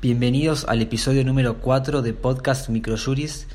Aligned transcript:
Bienvenidos 0.00 0.64
al 0.68 0.80
episodio 0.80 1.24
número 1.24 1.58
4 1.58 2.02
de 2.02 2.14
Podcast 2.14 2.68
Microjuris, 2.68 3.48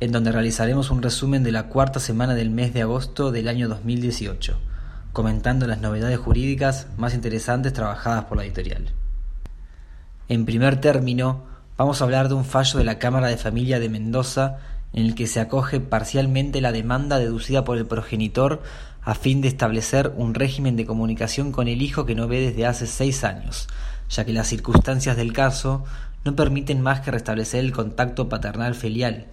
en 0.00 0.12
donde 0.12 0.32
realizaremos 0.32 0.90
un 0.90 1.02
resumen 1.02 1.42
de 1.42 1.52
la 1.52 1.64
cuarta 1.64 2.00
semana 2.00 2.34
del 2.34 2.48
mes 2.48 2.72
de 2.72 2.80
agosto 2.80 3.30
del 3.30 3.48
año 3.48 3.68
2018, 3.68 4.56
comentando 5.12 5.66
las 5.66 5.82
novedades 5.82 6.18
jurídicas 6.18 6.86
más 6.96 7.12
interesantes 7.12 7.74
trabajadas 7.74 8.24
por 8.24 8.38
la 8.38 8.44
editorial. 8.46 8.86
En 10.30 10.46
primer 10.46 10.80
término, 10.80 11.44
vamos 11.76 12.00
a 12.00 12.04
hablar 12.04 12.30
de 12.30 12.34
un 12.34 12.46
fallo 12.46 12.78
de 12.78 12.84
la 12.86 12.98
Cámara 12.98 13.28
de 13.28 13.36
Familia 13.36 13.78
de 13.78 13.90
Mendoza 13.90 14.56
en 14.94 15.04
el 15.04 15.14
que 15.14 15.26
se 15.26 15.38
acoge 15.38 15.80
parcialmente 15.80 16.62
la 16.62 16.72
demanda 16.72 17.18
deducida 17.18 17.62
por 17.62 17.76
el 17.76 17.84
progenitor 17.84 18.62
a 19.02 19.14
fin 19.14 19.42
de 19.42 19.48
establecer 19.48 20.14
un 20.16 20.32
régimen 20.32 20.76
de 20.76 20.86
comunicación 20.86 21.52
con 21.52 21.68
el 21.68 21.82
hijo 21.82 22.06
que 22.06 22.14
no 22.14 22.26
ve 22.26 22.40
desde 22.40 22.64
hace 22.64 22.86
seis 22.86 23.22
años, 23.22 23.68
ya 24.10 24.24
que 24.24 24.32
las 24.32 24.48
circunstancias 24.48 25.16
del 25.16 25.32
caso 25.32 25.84
no 26.24 26.36
permiten 26.36 26.82
más 26.82 27.00
que 27.00 27.10
restablecer 27.10 27.64
el 27.64 27.72
contacto 27.72 28.28
paternal 28.28 28.74
filial, 28.74 29.26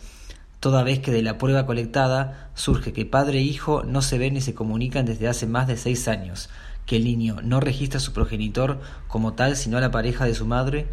toda 0.59 0.83
vez 0.83 0.99
que 0.99 1.11
de 1.11 1.21
la 1.21 1.37
prueba 1.37 1.65
colectada 1.65 2.49
surge 2.55 2.93
que 2.93 3.05
padre 3.05 3.39
e 3.39 3.41
hijo 3.41 3.83
no 3.83 4.01
se 4.01 4.17
ven 4.17 4.35
ni 4.35 4.41
se 4.41 4.53
comunican 4.53 5.05
desde 5.05 5.27
hace 5.27 5.47
más 5.47 5.67
de 5.67 5.77
seis 5.77 6.07
años, 6.07 6.49
que 6.85 6.97
el 6.97 7.03
niño 7.03 7.37
no 7.43 7.59
registra 7.59 7.97
a 7.97 8.01
su 8.01 8.13
progenitor 8.13 8.79
como 9.07 9.33
tal 9.33 9.55
sino 9.57 9.77
a 9.77 9.81
la 9.81 9.91
pareja 9.91 10.25
de 10.25 10.35
su 10.35 10.45
madre, 10.45 10.87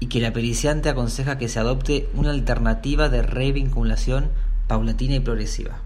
y 0.00 0.06
que 0.06 0.20
la 0.20 0.32
periciante 0.32 0.88
aconseja 0.88 1.38
que 1.38 1.48
se 1.48 1.58
adopte 1.58 2.08
una 2.14 2.30
alternativa 2.30 3.08
de 3.08 3.22
revinculación 3.22 4.30
paulatina 4.66 5.16
y 5.16 5.20
progresiva. 5.20 5.78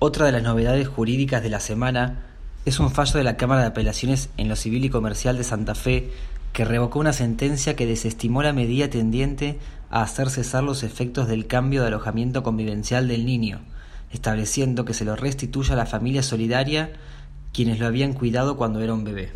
Otra 0.00 0.26
de 0.26 0.32
las 0.32 0.42
novedades 0.42 0.88
jurídicas 0.88 1.42
de 1.42 1.50
la 1.50 1.60
semana 1.60 2.27
es 2.64 2.80
un 2.80 2.90
fallo 2.90 3.14
de 3.14 3.24
la 3.24 3.36
Cámara 3.36 3.62
de 3.62 3.68
Apelaciones 3.68 4.30
en 4.36 4.48
lo 4.48 4.56
Civil 4.56 4.84
y 4.84 4.90
Comercial 4.90 5.38
de 5.38 5.44
Santa 5.44 5.74
Fe 5.74 6.10
que 6.52 6.64
revocó 6.64 6.98
una 6.98 7.12
sentencia 7.12 7.76
que 7.76 7.86
desestimó 7.86 8.42
la 8.42 8.52
medida 8.52 8.90
tendiente 8.90 9.58
a 9.90 10.02
hacer 10.02 10.28
cesar 10.30 10.64
los 10.64 10.82
efectos 10.82 11.28
del 11.28 11.46
cambio 11.46 11.82
de 11.82 11.88
alojamiento 11.88 12.42
convivencial 12.42 13.08
del 13.08 13.26
niño, 13.26 13.60
estableciendo 14.10 14.84
que 14.84 14.94
se 14.94 15.04
lo 15.04 15.16
restituya 15.16 15.74
a 15.74 15.76
la 15.76 15.86
familia 15.86 16.22
solidaria 16.22 16.92
quienes 17.52 17.78
lo 17.78 17.86
habían 17.86 18.12
cuidado 18.12 18.56
cuando 18.56 18.80
era 18.80 18.94
un 18.94 19.04
bebé. 19.04 19.30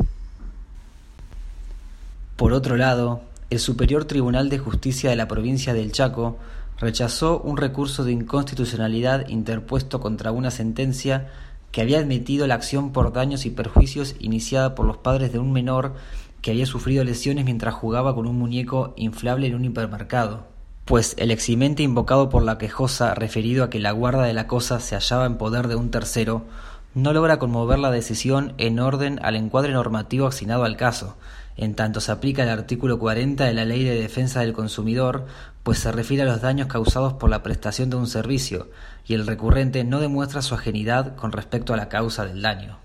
Por 2.35 2.53
otro 2.53 2.77
lado, 2.77 3.21
el 3.49 3.59
Superior 3.59 4.05
Tribunal 4.05 4.49
de 4.49 4.59
Justicia 4.59 5.09
de 5.09 5.15
la 5.15 5.27
provincia 5.27 5.73
del 5.73 5.91
Chaco 5.91 6.37
rechazó 6.79 7.39
un 7.39 7.57
recurso 7.57 8.03
de 8.03 8.11
inconstitucionalidad 8.11 9.27
interpuesto 9.29 9.99
contra 9.99 10.31
una 10.31 10.51
sentencia 10.51 11.29
que 11.73 11.81
había 11.81 11.97
admitido 11.97 12.45
la 12.45 12.53
acción 12.53 12.91
por 12.91 13.11
daños 13.11 13.47
y 13.47 13.49
perjuicios 13.49 14.15
iniciada 14.19 14.75
por 14.75 14.85
los 14.85 14.97
padres 14.97 15.33
de 15.33 15.39
un 15.39 15.51
menor 15.51 15.95
que 16.41 16.51
había 16.51 16.67
sufrido 16.67 17.03
lesiones 17.03 17.45
mientras 17.45 17.73
jugaba 17.73 18.13
con 18.13 18.27
un 18.27 18.37
muñeco 18.37 18.93
inflable 18.95 19.47
en 19.47 19.55
un 19.55 19.65
hipermercado, 19.65 20.45
pues 20.85 21.15
el 21.17 21.31
eximente 21.31 21.81
invocado 21.81 22.29
por 22.29 22.43
la 22.43 22.59
quejosa 22.59 23.15
referido 23.15 23.63
a 23.63 23.71
que 23.71 23.79
la 23.79 23.91
guarda 23.91 24.21
de 24.21 24.33
la 24.33 24.45
cosa 24.45 24.79
se 24.79 24.93
hallaba 24.93 25.25
en 25.25 25.37
poder 25.37 25.67
de 25.67 25.75
un 25.75 25.89
tercero, 25.89 26.43
no 26.95 27.13
logra 27.13 27.39
conmover 27.39 27.79
la 27.79 27.91
decisión 27.91 28.53
en 28.57 28.79
orden 28.79 29.19
al 29.23 29.35
encuadre 29.35 29.73
normativo 29.73 30.27
asignado 30.27 30.63
al 30.63 30.77
caso, 30.77 31.17
en 31.55 31.75
tanto 31.75 32.01
se 32.01 32.11
aplica 32.11 32.43
el 32.43 32.49
artículo 32.49 32.99
40 32.99 33.45
de 33.45 33.53
la 33.53 33.65
Ley 33.65 33.83
de 33.83 33.99
Defensa 33.99 34.41
del 34.41 34.53
Consumidor, 34.53 35.25
pues 35.63 35.79
se 35.79 35.91
refiere 35.91 36.23
a 36.23 36.25
los 36.25 36.41
daños 36.41 36.67
causados 36.67 37.13
por 37.13 37.29
la 37.29 37.43
prestación 37.43 37.89
de 37.89 37.97
un 37.97 38.07
servicio, 38.07 38.69
y 39.05 39.13
el 39.13 39.27
recurrente 39.27 39.83
no 39.83 39.99
demuestra 39.99 40.41
su 40.41 40.55
ajenidad 40.55 41.15
con 41.15 41.31
respecto 41.31 41.73
a 41.73 41.77
la 41.77 41.89
causa 41.89 42.25
del 42.25 42.41
daño. 42.41 42.77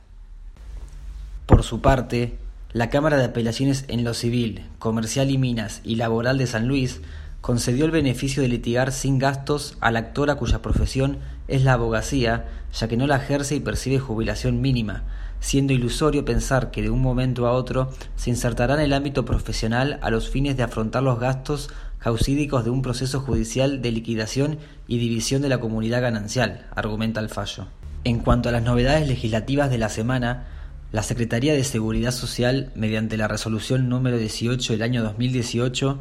Por 1.47 1.63
su 1.63 1.81
parte, 1.81 2.39
la 2.73 2.91
Cámara 2.91 3.17
de 3.17 3.25
Apelaciones 3.25 3.87
en 3.89 4.05
lo 4.05 4.13
Civil, 4.13 4.67
Comercial 4.79 5.31
y 5.31 5.39
Minas 5.39 5.81
y 5.85 5.97
Laboral 5.97 6.37
de 6.37 6.47
San 6.47 6.69
Luis 6.69 7.01
concedió 7.41 7.85
el 7.85 7.91
beneficio 7.91 8.43
de 8.43 8.49
litigar 8.49 8.93
sin 8.93 9.19
gastos 9.19 9.77
a 9.81 9.91
la 9.91 10.01
actora 10.01 10.35
cuya 10.35 10.61
profesión 10.61 11.19
es 11.47 11.65
la 11.65 11.75
abogacía, 11.75 12.47
ya 12.73 12.89
que 12.89 12.97
no 12.97 13.07
la 13.07 13.17
ejerce 13.17 13.55
y 13.55 13.61
percibe 13.61 13.99
jubilación 13.99 14.61
mínima, 14.61 15.05
siendo 15.41 15.73
ilusorio 15.73 16.25
pensar 16.25 16.71
que 16.71 16.83
de 16.83 16.91
un 16.91 17.01
momento 17.01 17.47
a 17.47 17.53
otro 17.53 17.91
se 18.17 18.31
insertará 18.31 18.75
en 18.75 18.81
el 18.81 18.93
ámbito 18.93 19.25
profesional 19.25 19.99
a 20.03 20.11
los 20.11 20.29
fines 20.29 20.57
de 20.57 20.63
afrontar 20.63 21.03
los 21.03 21.19
gastos 21.19 21.71
causídicos 21.99 22.65
de 22.65 22.71
un 22.71 22.83
proceso 22.83 23.21
judicial 23.21 23.83
de 23.83 23.93
liquidación 23.93 24.59
y 24.87 24.99
división 24.99 25.43
de 25.43 25.49
la 25.49 25.59
comunidad 25.59 26.03
ganancial, 26.03 26.67
argumenta 26.75 27.21
el 27.21 27.29
fallo. 27.29 27.67
En 28.05 28.21
cuanto 28.21 28.49
a 28.49 28.53
las 28.53 28.63
novedades 28.63 29.09
legislativas 29.09 29.71
de 29.71 29.79
la 29.79 29.89
semana, 29.89 30.47
la 30.93 31.03
Secretaría 31.03 31.53
de 31.53 31.65
Seguridad 31.65 32.13
Social, 32.13 32.73
mediante 32.75 33.17
la 33.17 33.29
resolución 33.29 33.89
número 33.89 34.17
18 34.17 34.73
del 34.73 34.83
año 34.83 35.03
2018, 35.03 35.99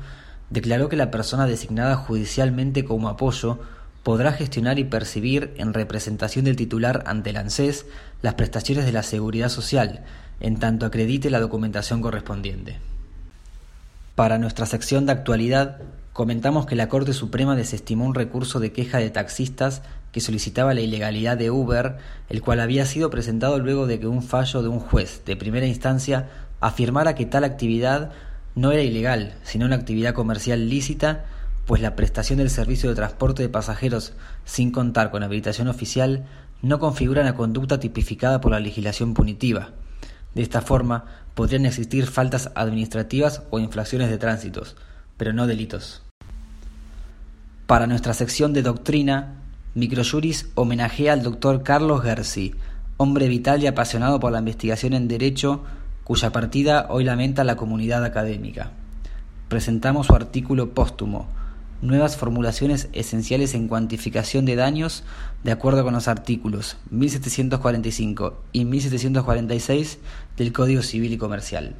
declaró 0.50 0.90
que 0.90 0.96
la 0.96 1.12
persona 1.12 1.46
designada 1.46 1.96
judicialmente 1.96 2.86
como 2.86 3.10
apoyo 3.10 3.60
podrá 4.04 4.32
gestionar 4.32 4.80
y 4.80 4.86
percibir 4.86 5.54
en 5.58 5.74
representación 5.74 6.46
del 6.46 6.56
titular 6.56 7.04
ante 7.08 7.32
el 7.32 7.38
ANSES 7.38 7.86
las 8.22 8.36
prestaciones 8.36 8.86
de 8.86 8.94
la 8.94 9.04
seguridad 9.04 9.50
social, 9.50 10.06
en 10.40 10.60
tanto 10.60 10.86
acredite 10.86 11.30
la 11.30 11.42
documentación 11.42 12.02
correspondiente. 12.02 12.80
Para 14.16 14.38
nuestra 14.38 14.66
sección 14.66 15.06
de 15.06 15.12
actualidad, 15.12 15.80
comentamos 16.14 16.66
que 16.66 16.76
la 16.76 16.90
Corte 16.90 17.14
Suprema 17.14 17.56
desestimó 17.56 18.06
un 18.06 18.16
recurso 18.16 18.60
de 18.60 18.72
queja 18.72 18.98
de 18.98 19.10
taxistas 19.10 19.82
que 20.12 20.22
solicitaba 20.22 20.74
la 20.74 20.82
ilegalidad 20.82 21.38
de 21.38 21.52
Uber, 21.52 21.98
el 22.30 22.42
cual 22.42 22.60
había 22.60 22.86
sido 22.86 23.10
presentado 23.10 23.60
luego 23.60 23.86
de 23.86 24.00
que 24.00 24.08
un 24.08 24.24
fallo 24.24 24.64
de 24.64 24.70
un 24.70 24.80
juez 24.80 25.22
de 25.26 25.36
primera 25.36 25.68
instancia 25.68 26.30
afirmara 26.60 27.14
que 27.14 27.26
tal 27.26 27.44
actividad 27.44 28.12
no 28.58 28.72
era 28.72 28.82
ilegal, 28.82 29.36
sino 29.44 29.68
una 29.68 29.76
actividad 29.76 30.16
comercial 30.16 30.68
lícita, 30.68 31.26
pues 31.68 31.80
la 31.80 31.96
prestación 31.96 32.40
del 32.40 32.50
servicio 32.50 32.90
de 32.90 32.96
transporte 32.96 33.44
de 33.44 33.50
pasajeros 33.50 34.14
sin 34.46 34.72
contar 34.72 35.12
con 35.12 35.22
habilitación 35.22 35.68
oficial 35.68 36.26
no 36.64 36.80
configura 36.80 37.22
una 37.22 37.36
conducta 37.36 37.80
tipificada 37.80 38.42
por 38.42 38.52
la 38.52 38.60
legislación 38.60 39.14
punitiva. 39.14 39.74
De 40.34 40.42
esta 40.42 40.62
forma, 40.62 41.06
podrían 41.36 41.68
existir 41.68 42.08
faltas 42.08 42.50
administrativas 42.56 43.44
o 43.52 43.60
infracciones 43.60 44.10
de 44.10 44.18
tránsitos, 44.18 44.76
pero 45.18 45.34
no 45.34 45.46
delitos. 45.46 46.02
Para 47.68 47.86
nuestra 47.86 48.16
sección 48.16 48.54
de 48.54 48.64
doctrina, 48.64 49.36
Microjuris 49.76 50.50
homenajea 50.56 51.14
al 51.14 51.22
doctor 51.22 51.62
Carlos 51.62 52.02
Gersi, 52.02 52.56
hombre 52.98 53.28
vital 53.28 53.62
y 53.62 53.68
apasionado 53.68 54.20
por 54.20 54.32
la 54.32 54.40
investigación 54.40 54.94
en 54.94 55.08
Derecho, 55.08 55.64
cuya 56.08 56.32
partida 56.32 56.88
hoy 56.90 57.04
lamenta 57.04 57.44
la 57.44 57.58
comunidad 57.58 58.06
académica. 58.06 58.72
Presentamos 59.50 60.08
su 60.08 60.16
artículo 60.16 60.70
póstumo, 60.70 61.28
Nuevas 61.82 62.16
formulaciones 62.16 62.88
esenciales 62.94 63.54
en 63.54 63.68
cuantificación 63.68 64.46
de 64.46 64.56
daños 64.56 65.04
de 65.44 65.52
acuerdo 65.52 65.84
con 65.84 65.94
los 65.94 66.08
artículos 66.08 66.78
1745 66.92 68.42
y 68.54 68.64
1746 68.64 70.00
del 70.38 70.54
Código 70.54 70.82
Civil 70.82 71.12
y 71.12 71.18
Comercial. 71.18 71.76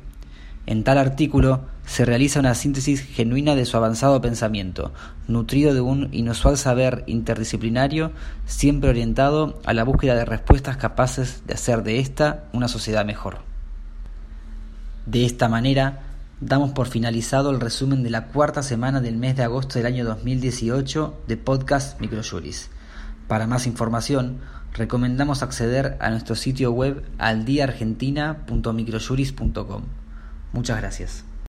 En 0.66 0.84
tal 0.84 0.98
artículo 0.98 1.62
se 1.86 2.04
realiza 2.04 2.42
una 2.42 2.54
síntesis 2.54 3.02
genuina 3.02 3.56
de 3.56 3.66
su 3.66 3.78
avanzado 3.78 4.20
pensamiento, 4.20 4.92
nutrido 5.30 5.74
de 5.74 5.80
un 5.80 6.10
inusual 6.12 6.58
saber 6.58 7.06
interdisciplinario, 7.08 8.12
siempre 8.46 8.90
orientado 8.90 9.62
a 9.66 9.74
la 9.74 9.86
búsqueda 9.86 10.16
de 10.16 10.26
respuestas 10.26 10.76
capaces 10.76 11.44
de 11.48 11.54
hacer 11.54 11.84
de 11.84 12.00
esta 12.00 12.44
una 12.52 12.68
sociedad 12.68 13.06
mejor. 13.06 13.48
De 15.08 15.26
esta 15.26 15.48
manera, 15.48 16.04
damos 16.42 16.74
por 16.74 16.88
finalizado 16.88 17.50
el 17.52 17.62
resumen 17.62 18.04
de 18.04 18.10
la 18.10 18.28
cuarta 18.28 18.62
semana 18.62 19.00
del 19.00 19.16
mes 19.16 19.38
de 19.38 19.44
agosto 19.44 19.80
del 19.80 19.86
año 19.86 20.04
2018 20.04 21.22
de 21.26 21.38
Podcast 21.38 22.02
Microjuris. 22.02 22.70
Para 23.30 23.48
más 23.48 23.68
información, 23.68 24.42
recomendamos 24.74 25.44
acceder 25.44 25.96
a 26.02 26.10
nuestro 26.10 26.36
sitio 26.36 26.74
web 26.74 27.06
aldiaargentina.microjuris.com. 27.20 29.84
Muchas 30.52 30.78
gracias. 30.78 31.24